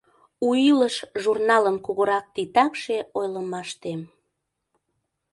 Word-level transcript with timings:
«У 0.47 0.49
илыш» 0.69 0.95
журналын 1.23 1.77
кугурак 1.85 2.25
титакше 2.35 2.97
ойлымаштем. 3.17 4.01